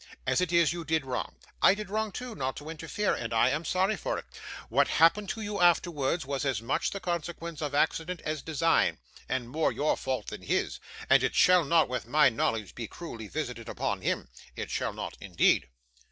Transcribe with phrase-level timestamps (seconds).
[0.25, 1.35] As it is, you did wrong.
[1.61, 4.25] I did wrong too, not to interfere, and I am sorry for it.
[4.67, 8.97] What happened to you afterwards, was as much the consequence of accident as design,
[9.29, 13.27] and more your fault than his; and it shall not, with my knowledge, be cruelly
[13.27, 15.67] visited upon him, it shall not indeed.